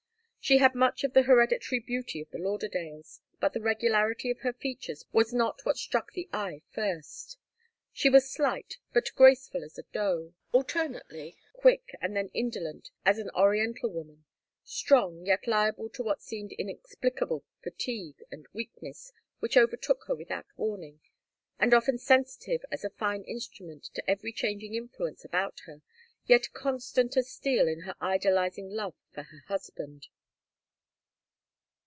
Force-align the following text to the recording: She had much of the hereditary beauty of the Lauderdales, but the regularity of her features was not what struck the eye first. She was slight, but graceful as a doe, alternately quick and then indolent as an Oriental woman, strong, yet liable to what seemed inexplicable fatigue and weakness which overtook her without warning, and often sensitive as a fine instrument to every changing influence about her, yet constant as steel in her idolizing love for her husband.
She 0.43 0.57
had 0.57 0.73
much 0.73 1.03
of 1.03 1.13
the 1.13 1.21
hereditary 1.21 1.77
beauty 1.79 2.19
of 2.19 2.31
the 2.31 2.39
Lauderdales, 2.39 3.21
but 3.39 3.53
the 3.53 3.61
regularity 3.61 4.31
of 4.31 4.39
her 4.39 4.51
features 4.51 5.05
was 5.11 5.31
not 5.31 5.63
what 5.67 5.77
struck 5.77 6.13
the 6.13 6.27
eye 6.33 6.63
first. 6.71 7.37
She 7.93 8.09
was 8.09 8.27
slight, 8.33 8.77
but 8.91 9.13
graceful 9.15 9.63
as 9.63 9.77
a 9.77 9.83
doe, 9.93 10.33
alternately 10.51 11.37
quick 11.53 11.95
and 12.01 12.15
then 12.17 12.29
indolent 12.33 12.89
as 13.05 13.19
an 13.19 13.29
Oriental 13.35 13.91
woman, 13.91 14.25
strong, 14.63 15.27
yet 15.27 15.45
liable 15.45 15.89
to 15.89 16.01
what 16.01 16.23
seemed 16.23 16.53
inexplicable 16.53 17.45
fatigue 17.61 18.23
and 18.31 18.47
weakness 18.51 19.13
which 19.39 19.55
overtook 19.55 20.05
her 20.07 20.15
without 20.15 20.47
warning, 20.57 21.01
and 21.59 21.71
often 21.71 21.99
sensitive 21.99 22.65
as 22.71 22.83
a 22.83 22.89
fine 22.89 23.23
instrument 23.25 23.83
to 23.93 24.09
every 24.09 24.33
changing 24.33 24.73
influence 24.73 25.23
about 25.23 25.59
her, 25.67 25.83
yet 26.25 26.51
constant 26.51 27.15
as 27.15 27.29
steel 27.29 27.67
in 27.67 27.81
her 27.81 27.95
idolizing 28.01 28.71
love 28.71 28.95
for 29.13 29.21
her 29.23 29.43
husband. 29.47 30.07